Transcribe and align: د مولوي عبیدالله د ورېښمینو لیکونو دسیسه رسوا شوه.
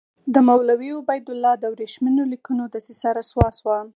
د 0.33 0.35
مولوي 0.47 0.91
عبیدالله 0.99 1.53
د 1.57 1.65
ورېښمینو 1.73 2.21
لیکونو 2.31 2.63
دسیسه 2.73 3.09
رسوا 3.19 3.47
شوه. 3.59 3.79